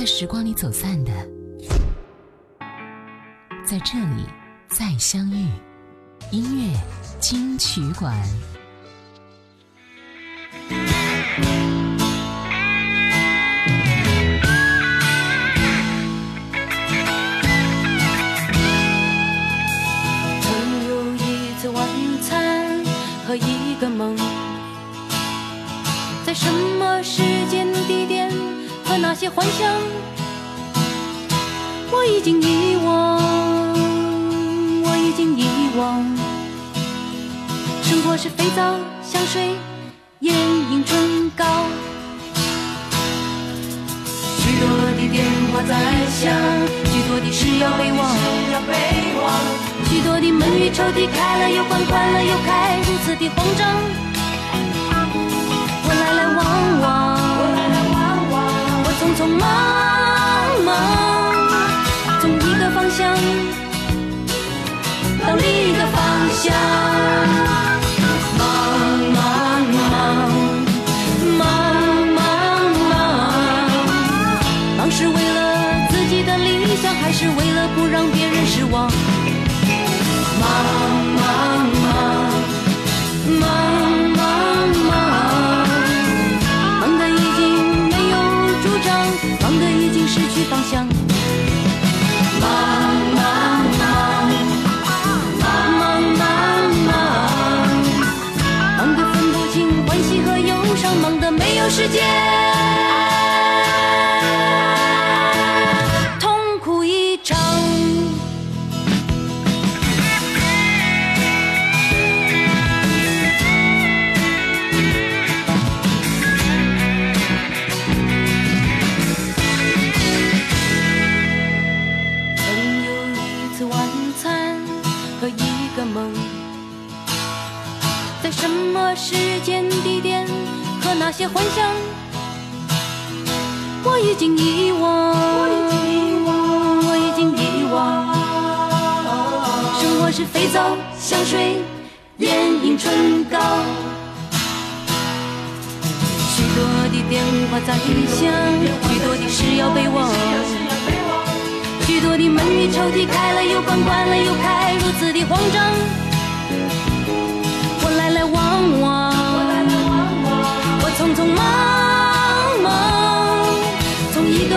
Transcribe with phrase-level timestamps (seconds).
[0.00, 1.12] 在时光里走散的，
[3.66, 4.24] 在这里
[4.66, 5.46] 再相遇。
[6.30, 6.74] 音乐
[7.18, 8.16] 金曲馆。
[20.40, 21.86] 曾有一次晚
[22.22, 22.82] 餐
[23.26, 24.16] 和一个梦，
[26.24, 27.20] 在什么时
[29.02, 29.66] 那些幻想，
[31.90, 33.18] 我已经遗忘，
[34.84, 36.04] 我已经遗忘。
[37.82, 39.56] 生活是肥皂、香水、
[40.20, 41.44] 眼影、唇膏，
[44.38, 45.74] 许多的电话在
[46.20, 46.30] 响，
[46.92, 48.00] 许多的事要被忘。
[49.88, 53.69] 许多的门与抽屉开了又关，关了又开，如此的慌张。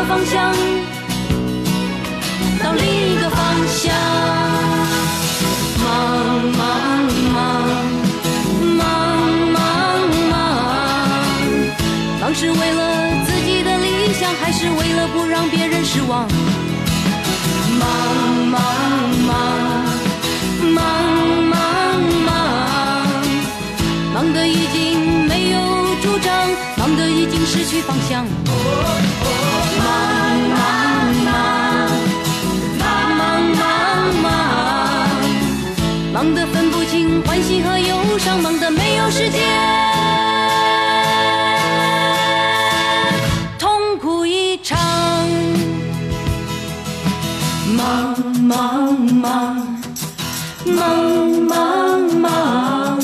[0.06, 0.54] 方向
[2.62, 3.94] 到另一个方向，
[5.82, 5.86] 忙
[6.52, 6.62] 忙
[7.34, 7.36] 忙，
[8.78, 8.82] 忙
[9.52, 9.62] 忙
[10.30, 10.34] 忙，
[12.22, 12.82] 忙是为了
[13.26, 16.28] 自己的理想，还是为了不让别人失望？
[17.80, 17.88] 忙
[18.52, 18.62] 忙
[19.28, 19.32] 忙，
[20.74, 20.78] 忙
[21.50, 21.58] 忙
[22.26, 22.32] 忙，
[24.14, 25.60] 忙得已经没有
[26.02, 28.26] 主张，忙得已经失去方向。
[36.24, 39.42] 忙得分不清欢喜和忧伤，忙得没有时间，
[43.60, 44.80] 痛苦一场。
[47.76, 49.68] 忙忙忙，
[50.66, 53.04] 忙忙忙，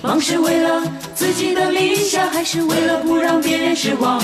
[0.00, 0.82] 忙是为了
[1.14, 4.18] 自己的理想，还是为了不让别人失望？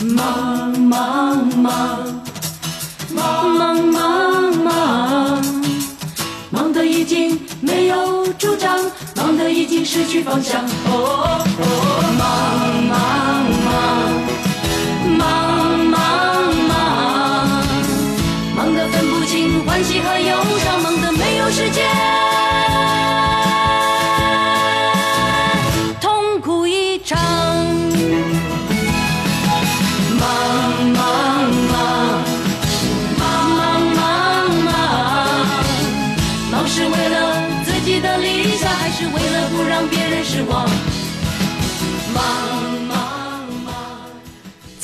[0.00, 2.22] 忙忙忙，
[3.10, 5.63] 忙忙忙，忙得
[6.94, 8.78] 已经没有主张，
[9.16, 10.64] 忙得已经失去方向。
[10.86, 11.66] 哦哦，
[12.18, 12.22] 忙
[12.88, 12.94] 忙
[13.66, 14.43] 忙，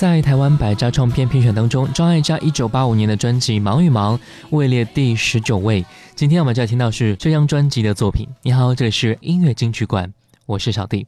[0.01, 4.17] 在台湾百家唱片评选当中，张艾嘉一九八五年的专辑《忙与忙》
[4.49, 5.85] 位列第十九位。
[6.15, 8.27] 今天我们就要听到是这张专辑的作品。
[8.41, 10.11] 你好，这里是音乐金曲馆，
[10.47, 11.05] 我是小弟。《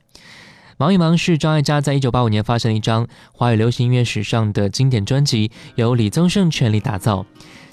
[0.83, 7.25] 忙与忙》是张艾嘉在一九八五年发行的一张华语流行音乐史上的经典专辑，由李宗盛全力打造。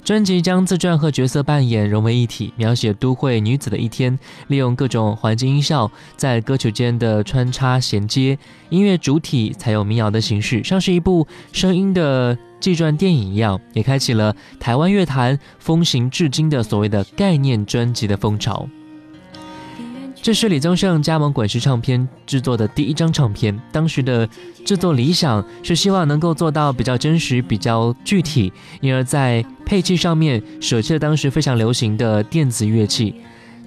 [0.04, 4.16] 专辑将自传和角色扮演融为一体，描写都会女子的一天，
[4.46, 18.68] 利用各种环境音效在歌曲间的穿插衔接，音乐主体采用民谣的形式，像是一部声音的纪传电影一样，也开启了台湾乐坛风行至今的所谓的概念专辑的风潮。
[20.22, 23.58] 这是李宗盛加盟滚石唱片制作的第一张唱片。
[23.72, 24.28] 当时的
[24.66, 28.52] 制作理想是希望能够做到比较真实、比较具体，
[28.82, 33.14] 因而，在配器上面舍弃了当时非常流行的电子乐器。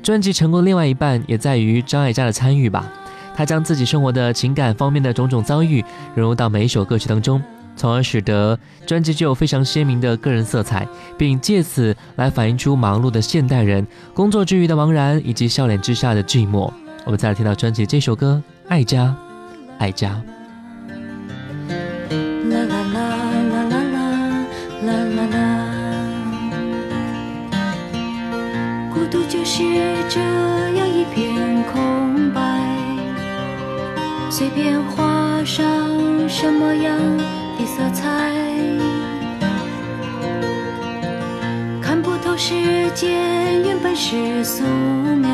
[0.04, 2.88] 专辑成功另外一半也在于张艾嘉的参与吧，
[3.36, 5.84] 他将自己生活的情感方面的种种遭遇
[6.14, 7.42] 融入到每一首歌曲当中。
[7.76, 10.88] 从而使得专辑具有非常鲜明的个人色彩，
[11.18, 16.72] 并借此来反映出忙碌的现代人工作之余的茫然，以及笑脸之下的寂寞。
[17.06, 19.06] 我们再来听到专辑这首歌《爱家》，
[19.80, 20.10] 爱家。
[22.10, 23.00] 啦啦啦
[23.52, 23.74] 啦啦
[24.84, 25.38] 啦啦啦，
[28.94, 29.64] 孤独就是
[30.08, 30.20] 这
[30.78, 32.40] 样一片空白，
[34.30, 35.66] 随便画上
[36.30, 37.33] 什么样。
[37.76, 38.32] 色彩，
[41.82, 42.54] 看不透世
[42.94, 45.32] 间原本是素描，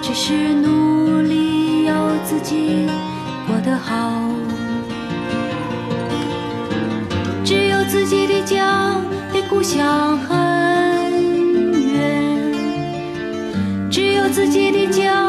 [0.00, 1.92] 只是努力要
[2.24, 2.86] 自己
[3.48, 4.12] 过得好。
[7.44, 8.94] 只有自己的家，
[9.32, 11.10] 离故乡很
[11.92, 12.54] 远；
[13.90, 15.23] 只有自己的家，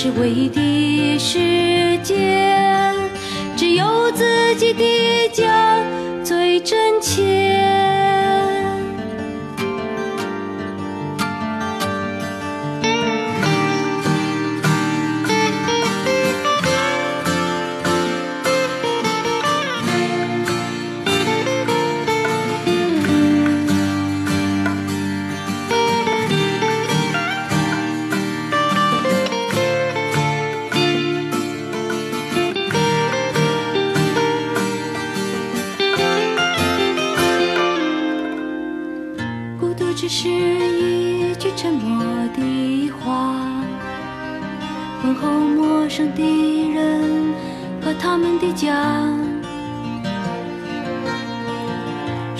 [0.00, 2.14] 是唯一的世界，
[3.56, 5.57] 只有自己的家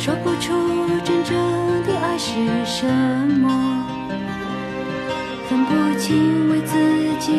[0.08, 0.55] 说不出
[1.05, 1.37] 真正
[1.87, 2.32] 的爱是
[2.64, 3.87] 什么
[5.46, 6.78] 分不清为自
[7.19, 7.31] 己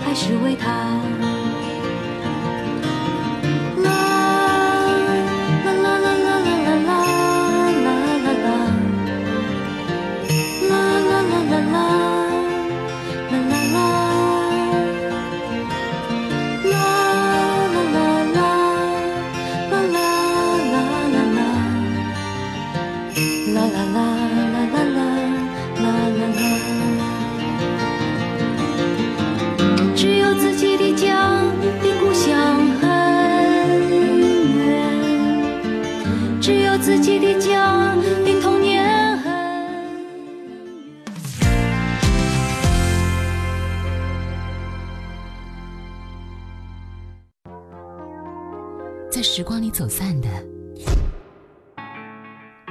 [0.00, 1.37] 还是为他。
[49.18, 50.28] 在时光里走散的，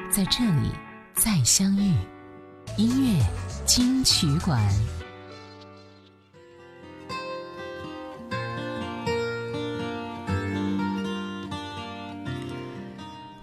[0.09, 0.71] 在这里
[1.13, 1.93] 再相遇。
[2.77, 3.21] 音乐
[3.65, 4.57] 金曲馆。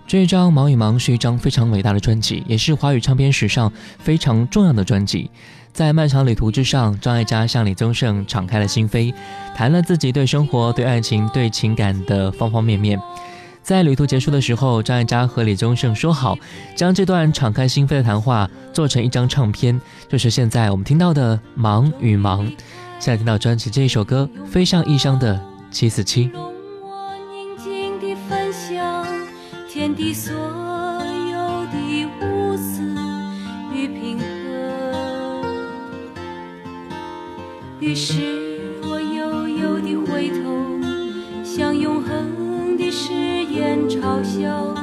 [0.07, 5.31] 这一张《忙与忙》是一张非常伟大的专辑，也是华语唱片史上非常重要的专辑。
[5.75, 9.12] 在漫长旅途之上，张艾嘉向李宗盛敞开了心扉，
[9.57, 12.97] 谈了自己对生活、对爱情、对情感的方方面面。
[13.61, 16.38] 在旅途结束的时候，张艾嘉和李宗盛说好，
[16.76, 22.47] 将这段敞开心扉的谈话做成一张唱片，就是现在我们听到的《忙与忙》。
[23.00, 25.40] 现在听到专辑这一首歌《飞向异乡的
[25.73, 26.28] 七四七》。
[37.85, 38.14] 于是
[38.83, 40.81] 我悠悠地回头，
[41.45, 44.75] 向永恒的誓言嘲笑。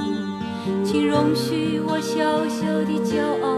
[0.86, 3.51] 请容许我小小的骄傲，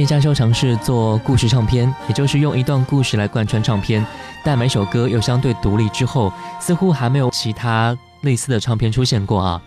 [0.00, 4.04] 叶家修尝试做故事唱片，也就是用一段故事来贯穿唱片，
[4.42, 5.90] 但每首歌又相对独立。
[5.90, 9.60] 之后似乎还没有其他类似的唱片出现过啊。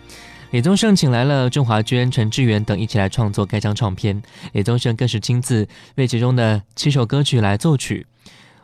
[0.50, 8.04] 李宗盛请来了郑华娟、陈志远等一起来创作该张唱片，李宗盛更是亲自为其中的七首歌曲来作曲。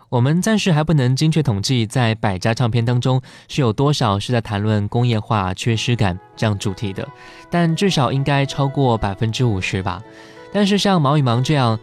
[0.08, 7.06] 我们暂时还不能精确统计，在百家唱片当中是有多少是在谈论工业化缺失感这样主题的，
[7.48, 10.02] 但至少应该超过百分之五十吧。
[10.52, 11.78] 但是像毛与芒这样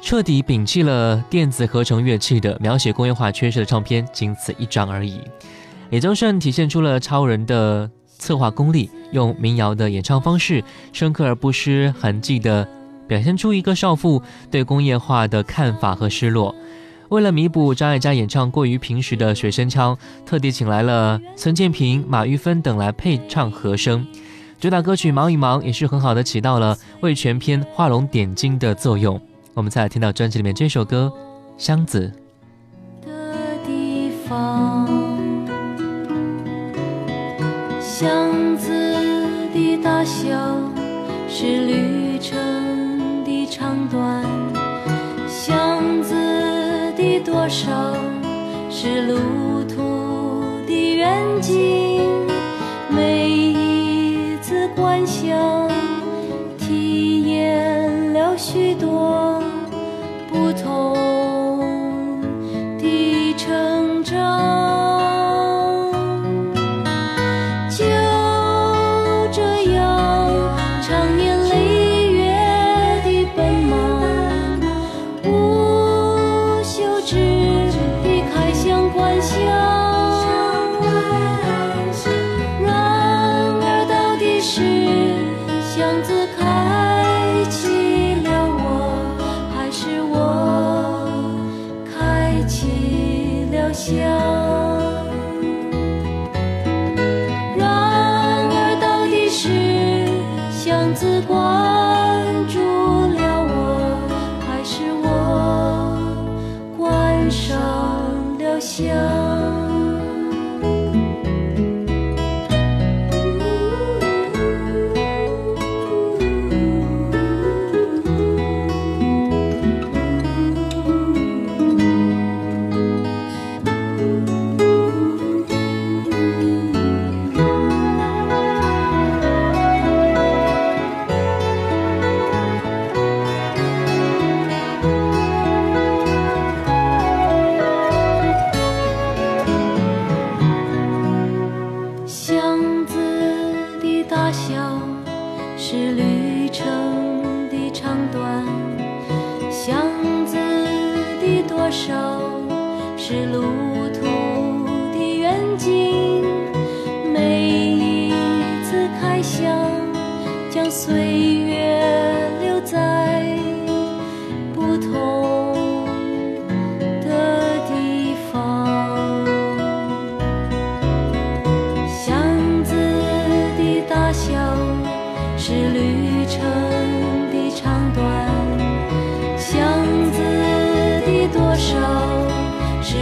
[0.00, 5.20] 彻底摒弃了电子合成乐器的描写工业化缺失的唱片，仅此一张而已。
[5.90, 12.66] 李宗盛体现出了超人的策划功力，用民谣的演唱方式，深刻而不失痕迹的
[13.06, 16.54] 表现出一个少妇对工业化的看法和失落。
[17.10, 24.06] 为了弥补张艾嘉演唱过于平实的水声腔，特地请来了孙建平、马玉芬等来配唱和声。
[24.62, 29.20] 主打歌曲《忙与忙》也是很好的起到了为全篇画龙点睛的作用。
[29.54, 31.12] 我们再来听到专辑里面这首歌
[31.60, 32.12] 《箱子》。
[33.04, 33.10] 的
[33.66, 34.86] 地方，
[37.80, 38.70] 箱子
[39.52, 40.30] 的大小
[41.28, 44.24] 是旅程的长短，
[45.28, 46.14] 箱子
[46.96, 47.96] 的多少
[48.70, 52.00] 是路途的远近，
[54.76, 55.68] 幻想，
[56.58, 59.42] 体验了许多
[60.30, 61.11] 不同。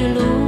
[0.01, 0.40] 是路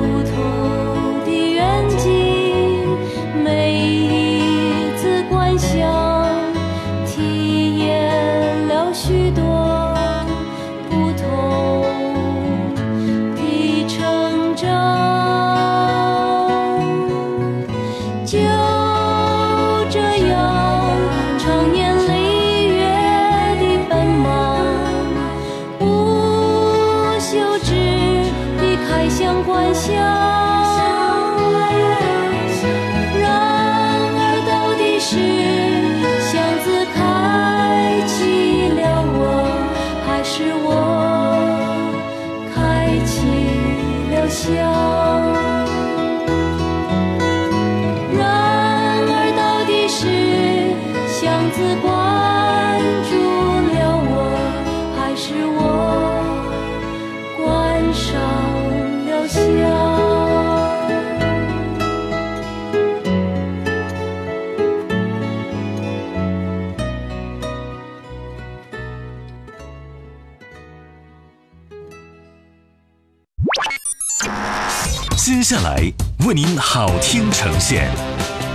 [76.32, 77.90] 为您好听呈现，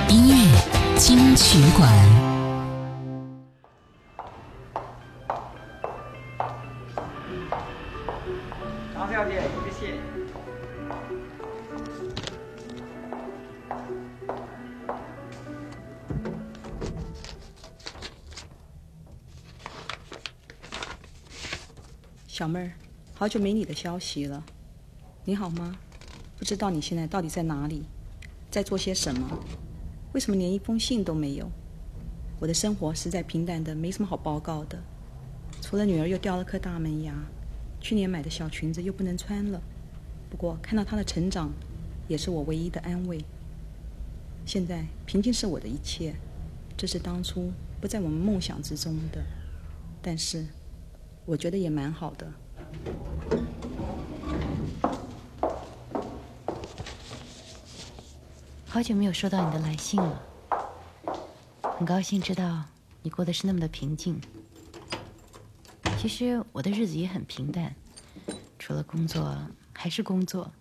[0.09, 1.87] 音乐金曲馆，
[8.95, 9.93] 张小姐，谢谢。
[22.27, 22.71] 小妹儿，
[23.13, 24.43] 好久没你的消息了，
[25.25, 25.75] 你好吗？
[26.37, 27.83] 不知道你现在到底在哪里，
[28.51, 29.39] 在做些什么？
[30.13, 31.49] 为什么连一封信都没有？
[32.39, 34.77] 我的生活实在平淡的没什么好报告的，
[35.61, 37.13] 除了女儿又掉了颗大门牙，
[37.81, 39.59] 去年买的小裙子又不能穿了。
[40.29, 41.51] 不过看到她的成长，
[42.07, 43.23] 也是我唯一的安慰。
[44.45, 46.15] 现在平静是我的一切，
[46.77, 49.21] 这是当初不在我们梦想之中的，
[50.01, 50.45] 但是
[51.25, 52.31] 我觉得也蛮好的。
[58.77, 60.21] 好久没有收到你的来信了，
[61.63, 62.63] 很高兴知道
[63.01, 64.21] 你过得是那么的平静。
[65.97, 67.73] 其实我的日子也很平淡，
[68.59, 69.35] 除了工作
[69.73, 70.51] 还是工作，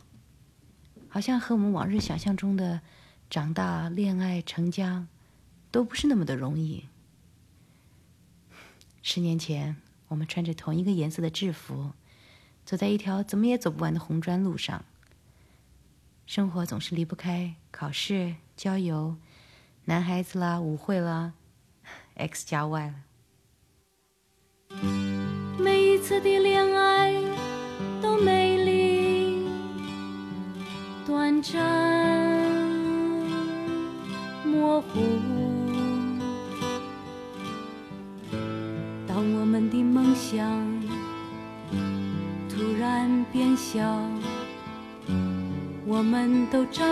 [1.11, 2.81] 好像和我们往日想象中的
[3.29, 5.07] 长大、恋爱、成家
[5.71, 6.87] 都不是那么的容易。
[9.03, 9.77] 十年前，
[10.09, 11.91] 我们穿着同一个颜色的制服，
[12.65, 14.87] 走在一条怎么也走不完的红砖路上。
[16.27, 19.15] 生活总是离不开考试、郊游、
[19.85, 21.35] 男孩子啦、舞会啦
[22.17, 22.95] ，X 加 Y 了。
[25.57, 27.15] 每一次的恋爱
[28.03, 29.47] 都美丽、
[31.07, 31.63] 短暂、
[34.45, 34.99] 模糊。
[39.07, 40.43] 当我们的梦想
[42.49, 43.81] 突然变小，
[45.89, 46.85] 我们都长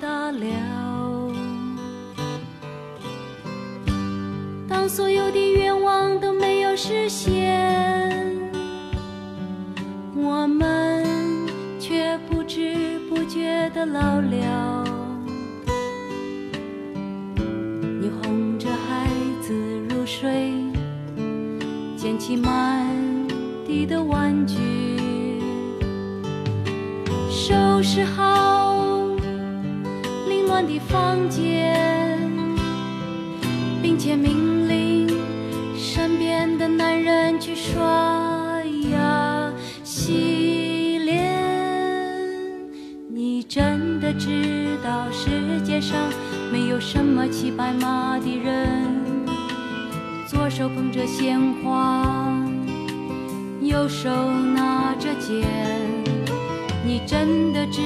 [0.00, 0.46] 大了。
[4.68, 8.08] 当所有的愿望都没有实现，
[10.14, 11.04] 我们
[11.80, 14.84] 却不知不觉的老了。
[18.00, 19.10] 你哄着孩
[19.42, 19.52] 子
[19.88, 20.52] 入睡，
[21.96, 22.86] 捡起满
[23.66, 24.56] 地的玩具，
[27.80, 29.08] 收拾好
[30.28, 32.20] 凌乱的房间。
[33.82, 35.08] 并且命令
[35.78, 38.62] 身边的男人去刷
[38.92, 39.50] 牙
[39.82, 41.42] 洗脸。
[43.08, 45.96] 你真的知道世界上
[46.52, 48.84] 没有什么骑白马的人，
[50.28, 52.06] 左手捧着鲜花，
[53.62, 54.10] 右手
[54.54, 55.99] 拿着剑。
[56.90, 57.80] 你真的知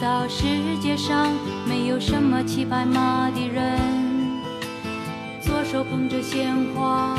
[0.00, 0.44] 道世
[0.80, 1.32] 界上
[1.68, 3.78] 没有什么骑白马的人。
[5.40, 7.16] 左手捧着鲜花，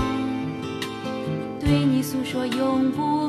[1.57, 3.20] 对你诉说永不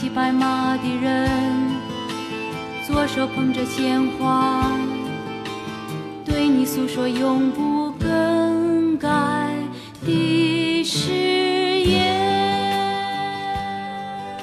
[0.00, 1.28] 骑白马的人，
[2.86, 4.78] 左手捧着鲜花，
[6.24, 9.08] 对你诉说永不更改
[10.06, 12.14] 的誓言。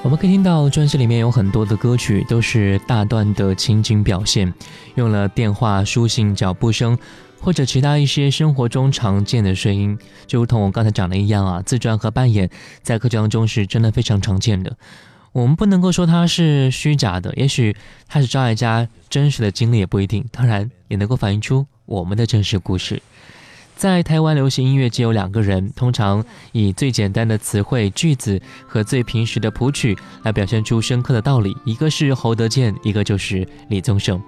[0.04, 4.54] 我们可以听到专辑里面有很多的歌曲都是大段的情景表现，
[4.96, 6.98] 用了电话、书信、脚步声，
[7.40, 12.50] 或者其他一些生活中常见的声音，就如同我刚才讲的一样啊，自传和扮演
[12.82, 14.76] 在歌曲当中是真的非常常见的。
[15.36, 17.76] 我们不能够说它是虚假的，也许
[18.08, 20.24] 它是张艾嘉真实的经历也不一定。
[20.32, 23.02] 当然，也能够反映出我们的真实故事。
[23.76, 31.54] 在台湾流行音乐界有两个人，通常以最简单的词汇、句子和最平实的谱曲来表现出深刻的道理。
[31.66, 34.24] 一个是侯德健，一个就是李宗盛。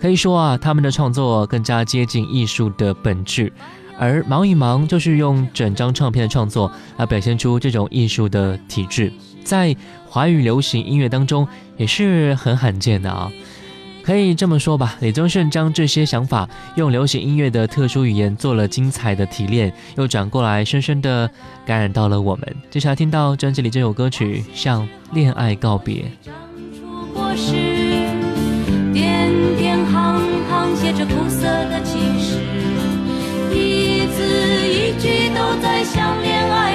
[0.00, 3.52] 可以说啊，他们的创作更加接近艺术的本质，
[3.98, 9.12] 而忙与忙就是用整张唱片的创作来表现出这种艺术的体质。
[9.44, 9.76] 在
[10.08, 13.30] 华语流行音乐当中也是很罕见的啊，
[14.02, 14.96] 可以这么说吧。
[15.00, 21.30] 李宗盛将这些想法用流行音乐的特殊语言做了精彩的提炼，又转过来深深的
[21.66, 22.56] 感染到了我们。
[22.70, 26.04] 接下来听到专辑里这首歌曲《向恋爱告别》。
[28.92, 29.28] 点
[29.58, 32.38] 点行行写着苦涩的情诗，
[33.52, 34.22] 一字
[34.68, 36.73] 一句都在向恋爱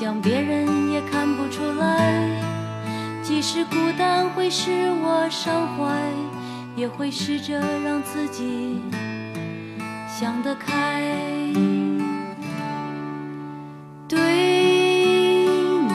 [0.00, 2.30] 想别人也看不出来。
[3.20, 4.70] 即使孤单会使
[5.02, 5.92] 我伤怀，
[6.76, 8.80] 也会试着让自己
[10.08, 11.02] 想得开。
[14.06, 14.20] 对
[15.82, 15.90] 你，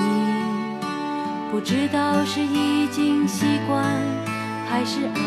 [1.49, 3.85] 不知道是已经习惯
[4.69, 5.21] 还是爱。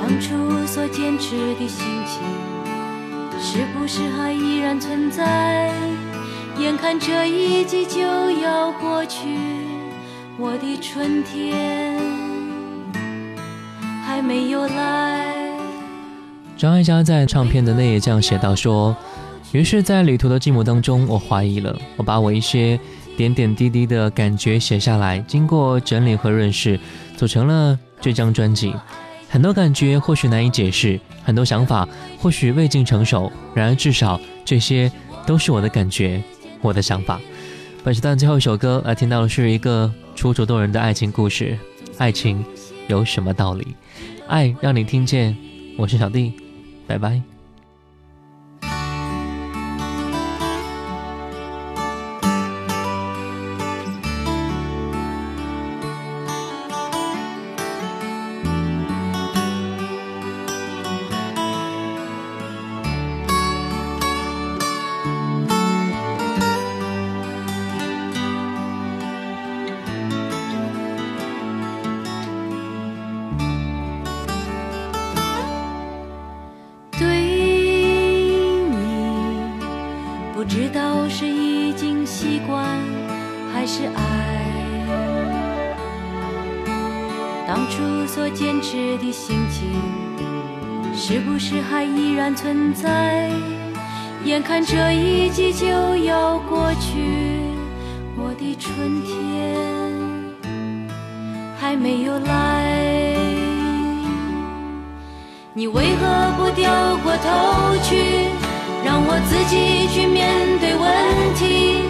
[0.00, 2.20] 当初所坚持的心情，
[3.48, 5.72] 是不是还依然存在？
[6.58, 9.20] 眼看这一季就要过去，
[10.36, 11.96] 我的春天
[14.04, 15.24] 还没有来。
[16.56, 18.96] 张艾嘉在唱片的那页这样写道说
[19.54, 22.76] ：“于是，在旅途的寂寞当中，我怀疑了，我把我一些
[23.16, 26.80] 点点滴滴的感觉写下来，经过整理和认识，
[27.16, 28.74] 组成了这张专辑。
[29.36, 31.86] 很多感觉或许难以解释，很多想法
[32.18, 34.90] 或许未尽成熟，然而至少这些
[35.26, 36.22] 都是我的感觉。”
[36.62, 37.20] 我的想法。
[37.84, 41.58] 本时段最后一首歌来听到的是一个楚楚动人的爱情故事。
[41.98, 42.42] 爱情
[42.88, 43.76] 有什么道理？
[44.26, 45.36] 爱让你听见。
[45.76, 46.32] 我是小弟，
[46.86, 47.35] 拜拜。
[88.96, 89.68] 的心情
[90.94, 93.30] 是不是还依然存在，
[94.24, 97.02] 眼看这一季就要过去，
[98.16, 99.54] 我的春天
[101.58, 103.14] 还没有来。
[105.52, 108.28] 你为何不掉过头去，
[108.84, 110.84] 让我自己去面对问
[111.34, 111.82] 题？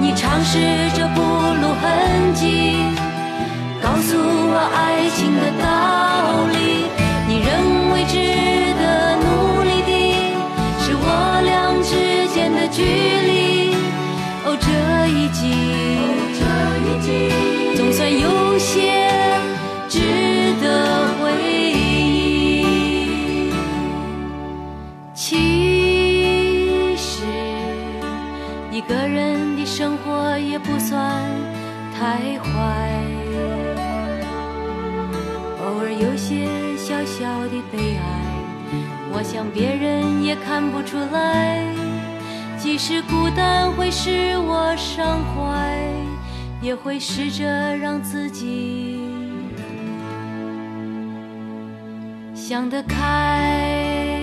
[0.00, 0.58] 你尝试
[0.96, 2.76] 着不露痕迹，
[3.82, 5.66] 告诉我爱情的道
[6.54, 6.56] 理。
[7.28, 7.50] 你认
[7.92, 8.14] 为值
[8.78, 8.82] 得
[9.16, 9.90] 努力的，
[10.80, 11.06] 是我
[11.44, 11.50] 俩
[11.82, 11.90] 之
[12.32, 12.58] 间的？
[12.68, 13.74] 距离，
[14.46, 14.66] 哦，这
[15.08, 15.40] 一季，
[17.76, 18.70] 总算有些
[19.90, 19.98] 值
[20.62, 20.64] 得
[21.20, 21.20] 回
[21.72, 23.52] 忆。
[25.12, 27.26] 其实，
[28.70, 31.22] 一个人的生活也不算
[31.94, 32.48] 太坏，
[36.22, 38.04] 些小小的悲哀，
[39.10, 41.66] 我想别人也看不出来。
[42.56, 45.76] 即使孤单会使我伤怀，
[46.60, 49.00] 也会试着让自己
[52.36, 54.21] 想得开。